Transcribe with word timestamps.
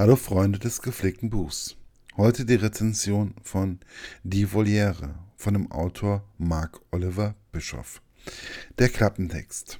Hallo 0.00 0.16
Freunde 0.16 0.58
des 0.58 0.80
gepflegten 0.80 1.28
Buchs. 1.28 1.76
Heute 2.16 2.46
die 2.46 2.54
Rezension 2.54 3.34
von 3.42 3.80
Die 4.22 4.50
Voliere 4.50 5.14
von 5.36 5.52
dem 5.52 5.70
Autor 5.70 6.24
Mark 6.38 6.80
Oliver 6.90 7.34
Bischoff. 7.52 8.00
Der 8.78 8.88
Klappentext. 8.88 9.78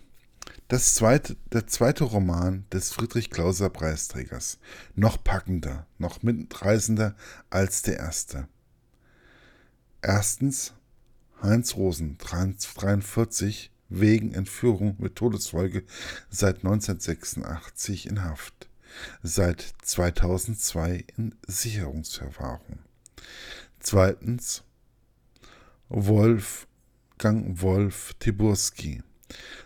Das 0.68 0.92
zweite, 0.92 1.38
der 1.50 1.66
zweite 1.68 2.04
Roman 2.04 2.66
des 2.70 2.92
Friedrich 2.92 3.30
Klauser 3.30 3.70
Preisträgers. 3.70 4.58
Noch 4.94 5.24
packender, 5.24 5.86
noch 5.96 6.22
mitreißender 6.22 7.16
als 7.48 7.80
der 7.80 7.96
erste. 7.96 8.46
Erstens 10.02 10.74
Heinz 11.40 11.76
Rosen, 11.76 12.18
43, 12.18 13.72
wegen 13.88 14.34
Entführung 14.34 14.96
mit 14.98 15.16
Todesfolge 15.16 15.82
seit 16.28 16.56
1986 16.56 18.06
in 18.06 18.22
Haft 18.22 18.69
seit 19.22 19.74
2002 19.82 21.04
in 21.16 21.34
Sicherungsverwahrung. 21.46 22.80
Zweitens 23.78 24.62
Wolfgang 25.88 27.60
Wolf 27.60 28.14
Tiburski 28.18 29.02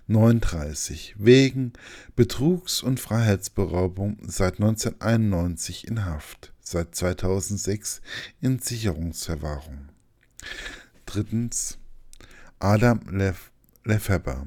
39 0.07 1.15
wegen 1.19 1.73
Betrugs 2.17 2.83
und 2.83 3.01
Freiheitsberaubung 3.01 4.19
seit 4.23 4.61
1991 4.61 5.89
in 5.89 6.05
Haft, 6.05 6.53
seit 6.61 6.95
2006 6.95 8.03
in 8.41 8.59
Sicherungsverwahrung. 8.59 9.89
Drittens 11.07 11.79
Adam 12.59 13.01
Lef 13.11 13.51
Lefebvre 13.85 14.47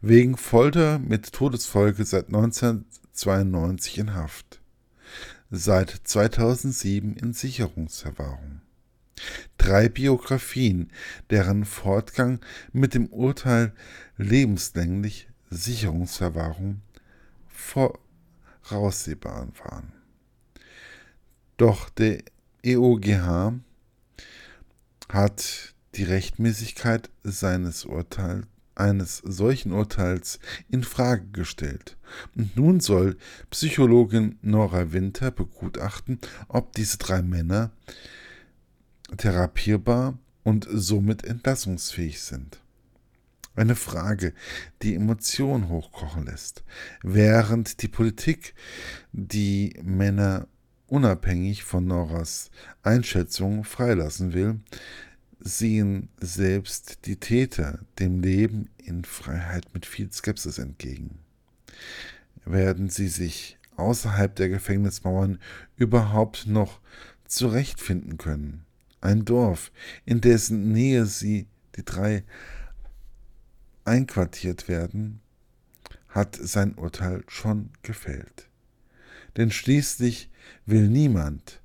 wegen 0.00 0.36
Folter 0.36 0.98
mit 0.98 1.32
Todesfolge 1.32 2.04
seit 2.04 2.30
19 2.30 2.84
92 3.14 3.98
in 3.98 4.14
Haft, 4.14 4.60
seit 5.50 5.90
2007 6.04 7.16
in 7.16 7.32
Sicherungsverwahrung. 7.32 8.60
Drei 9.56 9.88
Biografien, 9.88 10.90
deren 11.30 11.64
Fortgang 11.64 12.40
mit 12.72 12.94
dem 12.94 13.06
Urteil 13.06 13.72
lebenslänglich 14.16 15.28
Sicherungsverwahrung 15.50 16.80
voraussehbar 17.48 19.48
waren. 19.64 19.92
Doch 21.56 21.88
der 21.90 22.24
EOGH 22.64 23.52
hat 25.08 25.74
die 25.94 26.02
Rechtmäßigkeit 26.02 27.08
seines 27.22 27.84
Urteils 27.84 28.46
eines 28.74 29.18
solchen 29.18 29.72
Urteils 29.72 30.38
in 30.68 30.82
Frage 30.82 31.26
gestellt. 31.32 31.96
Und 32.36 32.56
nun 32.56 32.80
soll 32.80 33.16
Psychologin 33.50 34.38
Nora 34.42 34.92
Winter 34.92 35.30
begutachten, 35.30 36.18
ob 36.48 36.72
diese 36.72 36.98
drei 36.98 37.22
Männer 37.22 37.70
therapierbar 39.16 40.18
und 40.42 40.66
somit 40.70 41.24
entlassungsfähig 41.24 42.20
sind. 42.20 42.60
Eine 43.56 43.76
Frage, 43.76 44.32
die 44.82 44.96
Emotionen 44.96 45.68
hochkochen 45.68 46.26
lässt, 46.26 46.64
während 47.02 47.82
die 47.82 47.88
Politik 47.88 48.54
die 49.12 49.78
Männer 49.82 50.48
unabhängig 50.88 51.62
von 51.62 51.86
Noras 51.86 52.50
Einschätzung 52.82 53.64
freilassen 53.64 54.32
will, 54.32 54.60
sehen 55.44 56.08
selbst 56.18 57.04
die 57.04 57.16
Täter 57.16 57.80
dem 57.98 58.20
Leben 58.20 58.70
in 58.78 59.04
Freiheit 59.04 59.66
mit 59.74 59.84
viel 59.84 60.10
Skepsis 60.10 60.58
entgegen. 60.58 61.18
Werden 62.46 62.88
sie 62.88 63.08
sich 63.08 63.58
außerhalb 63.76 64.34
der 64.34 64.48
Gefängnismauern 64.48 65.38
überhaupt 65.76 66.46
noch 66.46 66.80
zurechtfinden 67.26 68.16
können? 68.16 68.64
Ein 69.02 69.26
Dorf, 69.26 69.70
in 70.06 70.22
dessen 70.22 70.72
Nähe 70.72 71.04
sie, 71.04 71.46
die 71.76 71.84
drei, 71.84 72.24
einquartiert 73.84 74.66
werden, 74.66 75.20
hat 76.08 76.38
sein 76.40 76.74
Urteil 76.74 77.22
schon 77.28 77.70
gefällt. 77.82 78.48
Denn 79.36 79.50
schließlich 79.50 80.30
will 80.64 80.88
niemand, 80.88 81.60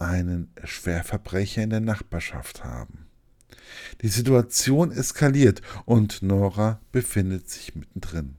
einen 0.00 0.50
Schwerverbrecher 0.64 1.62
in 1.62 1.70
der 1.70 1.80
Nachbarschaft 1.80 2.64
haben. 2.64 3.06
Die 4.02 4.08
Situation 4.08 4.92
eskaliert 4.92 5.62
und 5.84 6.22
Nora 6.22 6.80
befindet 6.92 7.48
sich 7.48 7.74
mittendrin. 7.74 8.36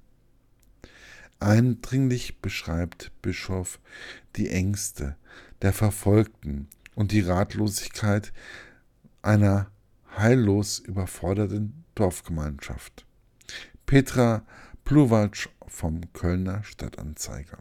Eindringlich 1.40 2.42
beschreibt 2.42 3.12
Bischof 3.22 3.80
die 4.36 4.50
Ängste 4.50 5.16
der 5.62 5.74
Verfolgten 5.74 6.68
und 6.96 7.12
die 7.12 7.22
Ratlosigkeit 7.22 8.34
einer 9.22 9.72
heillos 10.18 10.80
überforderten 10.80 11.86
Dorfgemeinschaft. 11.96 13.06
Petra 13.86 14.44
Pluwatsch 14.84 15.48
vom 15.68 16.12
Kölner 16.14 16.64
Stadtanzeiger 16.64 17.60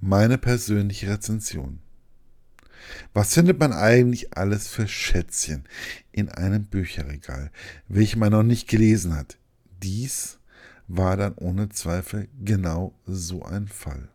meine 0.00 0.38
persönliche 0.38 1.10
Rezension. 1.10 1.80
Was 3.12 3.34
findet 3.34 3.58
man 3.58 3.72
eigentlich 3.72 4.36
alles 4.36 4.68
für 4.68 4.88
Schätzchen 4.88 5.64
in 6.12 6.28
einem 6.28 6.64
Bücherregal, 6.64 7.50
welche 7.88 8.18
man 8.18 8.32
noch 8.32 8.42
nicht 8.42 8.68
gelesen 8.68 9.14
hat? 9.16 9.38
Dies 9.82 10.38
war 10.86 11.16
dann 11.16 11.34
ohne 11.34 11.68
Zweifel 11.68 12.28
genau 12.42 12.94
so 13.06 13.44
ein 13.44 13.68
Fall. 13.68 14.08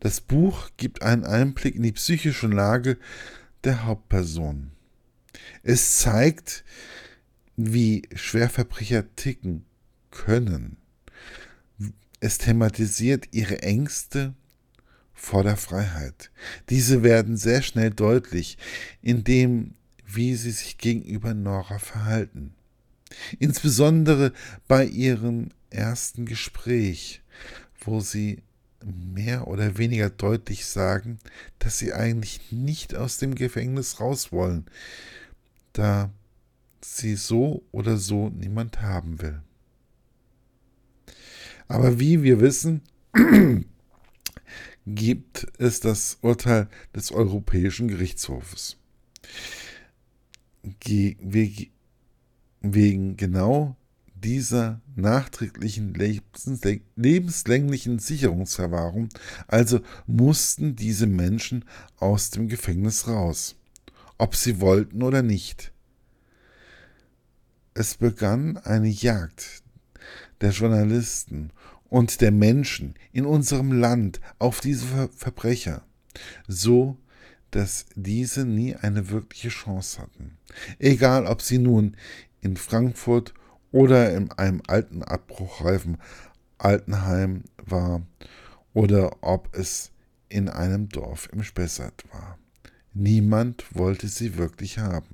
Das 0.00 0.20
Buch 0.20 0.70
gibt 0.76 1.02
einen 1.02 1.24
Einblick 1.24 1.74
in 1.74 1.82
die 1.82 1.92
psychische 1.92 2.46
Lage 2.46 2.98
der 3.64 3.84
Hauptperson. 3.84 4.72
Es 5.62 5.98
zeigt, 5.98 6.64
wie 7.56 8.02
Schwerverbrecher 8.14 9.14
ticken 9.16 9.64
können 10.10 10.76
es 12.26 12.38
thematisiert 12.38 13.28
ihre 13.30 13.62
Ängste 13.62 14.34
vor 15.14 15.44
der 15.44 15.56
Freiheit. 15.56 16.30
Diese 16.68 17.02
werden 17.02 17.36
sehr 17.36 17.62
schnell 17.62 17.90
deutlich, 17.90 18.58
indem 19.00 19.74
wie 20.04 20.34
sie 20.34 20.50
sich 20.50 20.76
gegenüber 20.76 21.34
Nora 21.34 21.78
verhalten. 21.78 22.54
Insbesondere 23.38 24.32
bei 24.68 24.84
ihrem 24.84 25.50
ersten 25.70 26.26
Gespräch, 26.26 27.22
wo 27.80 28.00
sie 28.00 28.42
mehr 28.84 29.46
oder 29.46 29.78
weniger 29.78 30.10
deutlich 30.10 30.66
sagen, 30.66 31.18
dass 31.60 31.78
sie 31.78 31.92
eigentlich 31.92 32.52
nicht 32.52 32.94
aus 32.94 33.18
dem 33.18 33.34
Gefängnis 33.34 34.00
raus 34.00 34.32
wollen, 34.32 34.66
da 35.72 36.10
sie 36.80 37.16
so 37.16 37.64
oder 37.72 37.96
so 37.96 38.28
niemand 38.30 38.80
haben 38.82 39.20
will. 39.22 39.42
Aber 41.68 41.98
wie 41.98 42.22
wir 42.22 42.40
wissen, 42.40 42.82
gibt 44.86 45.46
es 45.58 45.80
das 45.80 46.18
Urteil 46.22 46.68
des 46.94 47.10
Europäischen 47.12 47.88
Gerichtshofes. 47.88 48.76
Wegen 52.60 53.16
genau 53.16 53.76
dieser 54.14 54.80
nachträglichen 54.94 55.94
lebenslänglichen 56.96 57.98
Sicherungsverwahrung, 57.98 59.08
also 59.46 59.80
mussten 60.06 60.74
diese 60.74 61.06
Menschen 61.06 61.64
aus 61.98 62.30
dem 62.30 62.48
Gefängnis 62.48 63.08
raus, 63.08 63.56
ob 64.18 64.34
sie 64.34 64.60
wollten 64.60 65.02
oder 65.02 65.22
nicht. 65.22 65.72
Es 67.74 67.96
begann 67.96 68.56
eine 68.56 68.88
Jagd 68.88 69.62
der 70.40 70.50
Journalisten 70.50 71.50
und 71.88 72.20
der 72.20 72.32
Menschen 72.32 72.94
in 73.12 73.26
unserem 73.26 73.72
Land 73.72 74.20
auf 74.38 74.60
diese 74.60 74.86
Ver 74.86 75.08
Verbrecher, 75.08 75.82
so 76.48 76.96
dass 77.50 77.86
diese 77.94 78.44
nie 78.44 78.74
eine 78.74 79.10
wirkliche 79.10 79.48
Chance 79.48 80.02
hatten. 80.02 80.36
Egal, 80.78 81.26
ob 81.26 81.42
sie 81.42 81.58
nun 81.58 81.96
in 82.40 82.56
Frankfurt 82.56 83.34
oder 83.72 84.14
in 84.14 84.30
einem 84.32 84.62
alten 84.66 85.02
abbruchreifen 85.02 85.98
Altenheim 86.58 87.44
war 87.64 88.02
oder 88.72 89.22
ob 89.22 89.54
es 89.54 89.92
in 90.28 90.48
einem 90.48 90.88
Dorf 90.88 91.28
im 91.32 91.42
Spessart 91.42 92.04
war. 92.12 92.38
Niemand 92.94 93.64
wollte 93.74 94.08
sie 94.08 94.36
wirklich 94.36 94.78
haben. 94.78 95.08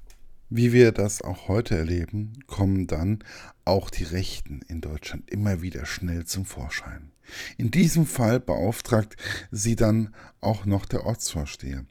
Wie 0.54 0.75
wir 0.75 0.93
das 0.93 1.22
auch 1.22 1.49
heute 1.49 1.78
erleben, 1.78 2.34
kommen 2.46 2.87
dann 2.87 3.25
auch 3.64 3.88
die 3.88 4.04
Rechten 4.04 4.60
in 4.69 4.82
Deutschland 4.82 5.31
immer 5.31 5.62
wieder 5.62 5.87
schnell 5.87 6.26
zum 6.26 6.44
Vorschein. 6.44 7.10
In 7.56 7.70
diesem 7.70 8.04
Fall 8.04 8.38
beauftragt 8.38 9.16
sie 9.50 9.76
dann 9.76 10.14
auch 10.43 10.66
noch 10.66 10.84
der 10.84 11.06
Ortsvorsteher, 11.06 11.87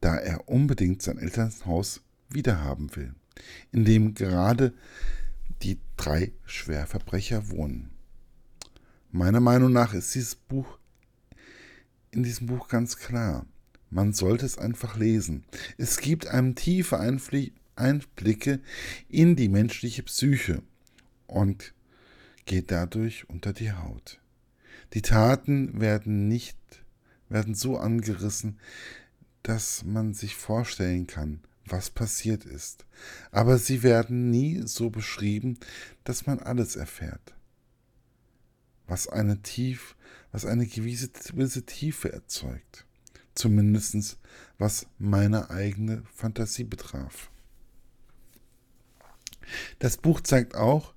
da 0.00 0.16
er 0.16 0.48
unbedingt 0.48 1.02
sein 1.02 1.18
Elternhaus 1.18 2.00
wiederhaben 2.30 2.96
will, 2.96 3.14
in 3.72 3.84
dem 3.84 4.14
gerade 4.14 4.72
die 5.60 5.78
drei 5.98 6.32
Schwerverbrecher 6.46 7.50
wohnen. 7.50 7.90
Meiner 9.10 9.40
Meinung 9.40 9.70
nach 9.70 9.92
ist 9.92 10.14
dieses 10.14 10.34
Buch 10.34 10.78
in 12.10 12.22
diesem 12.22 12.46
Buch 12.46 12.68
ganz 12.68 12.96
klar. 12.96 13.44
Man 13.90 14.14
sollte 14.14 14.46
es 14.46 14.56
einfach 14.56 14.96
lesen. 14.96 15.44
Es 15.76 15.98
gibt 15.98 16.26
einem 16.26 16.54
tiefe 16.54 16.98
Einblicke 17.78 18.60
in 19.08 19.36
die 19.36 19.48
menschliche 19.48 20.02
Psyche 20.02 20.62
und 21.26 21.72
geht 22.46 22.70
dadurch 22.70 23.28
unter 23.28 23.52
die 23.52 23.72
Haut. 23.72 24.20
Die 24.94 25.02
Taten 25.02 25.80
werden 25.80 26.28
nicht, 26.28 26.56
werden 27.28 27.54
so 27.54 27.76
angerissen, 27.76 28.58
dass 29.42 29.84
man 29.84 30.14
sich 30.14 30.34
vorstellen 30.34 31.06
kann, 31.06 31.40
was 31.66 31.90
passiert 31.90 32.44
ist. 32.44 32.86
Aber 33.30 33.58
sie 33.58 33.82
werden 33.82 34.30
nie 34.30 34.62
so 34.66 34.90
beschrieben, 34.90 35.58
dass 36.04 36.26
man 36.26 36.38
alles 36.38 36.76
erfährt. 36.76 37.34
Was 38.86 39.08
eine 39.08 39.42
tief, 39.42 39.96
was 40.32 40.46
eine 40.46 40.66
gewisse, 40.66 41.08
gewisse 41.08 41.64
Tiefe 41.64 42.12
erzeugt. 42.12 42.86
Zumindest 43.34 44.18
was 44.56 44.86
meine 44.98 45.50
eigene 45.50 46.02
Fantasie 46.14 46.64
betraf. 46.64 47.30
Das 49.78 49.96
Buch 49.96 50.20
zeigt 50.20 50.56
auch 50.56 50.94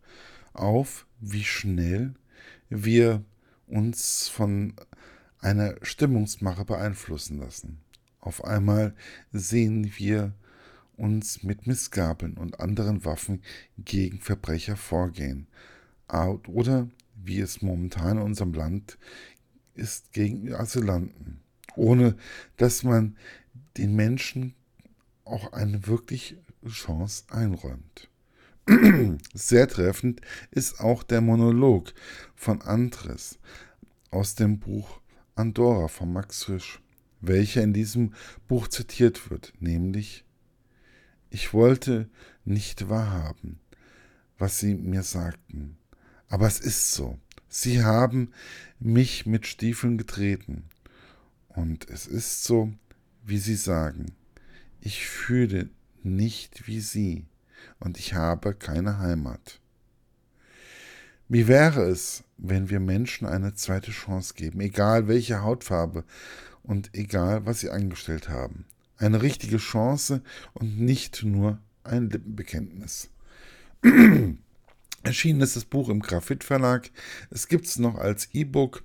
auf, 0.53 1.05
wie 1.19 1.43
schnell 1.43 2.15
wir 2.69 3.23
uns 3.67 4.27
von 4.27 4.73
einer 5.39 5.75
Stimmungsmache 5.81 6.65
beeinflussen 6.65 7.39
lassen. 7.39 7.81
Auf 8.19 8.43
einmal 8.43 8.95
sehen 9.31 9.93
wir 9.97 10.33
uns 10.97 11.41
mit 11.43 11.65
Missgabeln 11.67 12.37
und 12.37 12.59
anderen 12.59 13.05
Waffen 13.05 13.41
gegen 13.77 14.19
Verbrecher 14.19 14.77
vorgehen. 14.77 15.47
Oder 16.47 16.89
wie 17.15 17.39
es 17.39 17.61
momentan 17.61 18.17
in 18.17 18.23
unserem 18.23 18.53
Land 18.53 18.97
ist, 19.73 20.11
gegen 20.11 20.53
Asylanten. 20.53 21.41
Ohne 21.75 22.17
dass 22.57 22.83
man 22.83 23.17
den 23.77 23.95
Menschen 23.95 24.53
auch 25.23 25.53
eine 25.53 25.87
wirkliche 25.87 26.37
Chance 26.67 27.23
einräumt. 27.29 28.10
Sehr 29.33 29.67
treffend 29.67 30.21
ist 30.51 30.79
auch 30.79 31.03
der 31.03 31.21
Monolog 31.21 31.93
von 32.35 32.61
Andres 32.61 33.39
aus 34.11 34.35
dem 34.35 34.59
Buch 34.59 35.01
Andorra 35.35 35.87
von 35.87 36.13
Max 36.13 36.43
Frisch, 36.43 36.81
welcher 37.21 37.63
in 37.63 37.73
diesem 37.73 38.13
Buch 38.47 38.67
zitiert 38.67 39.31
wird, 39.31 39.53
nämlich 39.59 40.25
Ich 41.29 41.53
wollte 41.53 42.09
nicht 42.45 42.89
wahrhaben, 42.89 43.59
was 44.37 44.59
sie 44.59 44.75
mir 44.75 45.03
sagten, 45.03 45.77
aber 46.27 46.47
es 46.47 46.59
ist 46.59 46.93
so. 46.93 47.19
Sie 47.49 47.83
haben 47.83 48.31
mich 48.79 49.25
mit 49.25 49.45
Stiefeln 49.45 49.97
getreten. 49.97 50.63
Und 51.49 51.89
es 51.89 52.07
ist 52.07 52.45
so, 52.45 52.71
wie 53.25 53.39
sie 53.39 53.55
sagen. 53.55 54.13
Ich 54.79 55.05
fühle 55.05 55.69
nicht 56.01 56.67
wie 56.67 56.79
sie 56.79 57.25
und 57.79 57.97
ich 57.97 58.13
habe 58.13 58.53
keine 58.53 58.99
Heimat. 58.99 59.59
Wie 61.27 61.47
wäre 61.47 61.83
es, 61.83 62.23
wenn 62.37 62.69
wir 62.69 62.79
Menschen 62.79 63.25
eine 63.25 63.53
zweite 63.53 63.91
Chance 63.91 64.33
geben, 64.33 64.59
egal 64.59 65.07
welche 65.07 65.41
Hautfarbe 65.41 66.03
und 66.63 66.89
egal 66.93 67.45
was 67.45 67.61
sie 67.61 67.69
angestellt 67.69 68.27
haben? 68.27 68.65
Eine 68.97 69.21
richtige 69.21 69.57
Chance 69.57 70.21
und 70.53 70.79
nicht 70.79 71.23
nur 71.23 71.59
ein 71.83 72.09
Lippenbekenntnis. 72.09 73.09
Erschienen 75.03 75.41
ist 75.41 75.55
das 75.55 75.65
Buch 75.65 75.89
im 75.89 76.01
Graphit 76.01 76.43
Verlag. 76.43 76.91
Es 77.29 77.47
gibt 77.47 77.65
es 77.65 77.79
noch 77.79 77.95
als 77.95 78.29
E-Book 78.33 78.83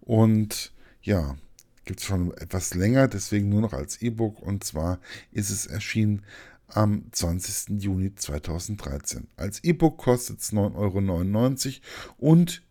und 0.00 0.72
ja, 1.00 1.36
gibt 1.84 2.00
es 2.00 2.06
schon 2.06 2.32
etwas 2.34 2.74
länger, 2.74 3.08
deswegen 3.08 3.48
nur 3.48 3.60
noch 3.60 3.72
als 3.72 4.02
E-Book. 4.02 4.40
Und 4.40 4.64
zwar 4.64 4.98
ist 5.32 5.50
es 5.50 5.66
erschienen 5.66 6.22
am 6.68 7.04
20. 7.12 7.82
Juni 7.82 8.14
2013. 8.14 9.28
Als 9.36 9.62
E-Book 9.62 9.98
kostet 9.98 10.40
es 10.40 10.52
9,99 10.52 11.80
Euro 12.16 12.30
und 12.32 12.62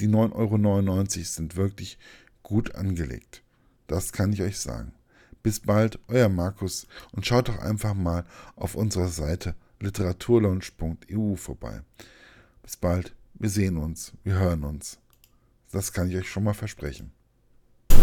die 0.00 0.08
9,99 0.08 1.18
Euro 1.18 1.24
sind 1.24 1.56
wirklich 1.56 1.98
gut 2.42 2.74
angelegt. 2.74 3.42
Das 3.86 4.12
kann 4.12 4.32
ich 4.32 4.42
euch 4.42 4.58
sagen. 4.58 4.92
Bis 5.42 5.60
bald, 5.60 5.98
euer 6.08 6.28
Markus 6.28 6.86
und 7.12 7.26
schaut 7.26 7.48
doch 7.48 7.58
einfach 7.58 7.94
mal 7.94 8.24
auf 8.56 8.74
unserer 8.74 9.08
Seite 9.08 9.54
literaturlaunch.eu 9.80 11.36
vorbei. 11.36 11.82
Bis 12.62 12.76
bald, 12.76 13.14
wir 13.34 13.50
sehen 13.50 13.76
uns, 13.76 14.12
wir 14.22 14.34
hören 14.34 14.62
uns. 14.64 14.98
Das 15.72 15.92
kann 15.92 16.08
ich 16.08 16.16
euch 16.16 16.28
schon 16.28 16.44
mal 16.44 16.54
versprechen. 16.54 17.12